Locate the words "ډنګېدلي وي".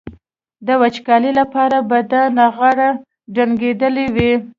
3.35-4.31